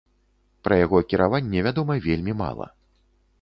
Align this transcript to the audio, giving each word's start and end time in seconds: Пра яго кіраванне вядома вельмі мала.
Пра 0.67 0.77
яго 0.85 1.01
кіраванне 1.13 1.59
вядома 1.67 1.99
вельмі 2.07 2.33
мала. 2.41 2.67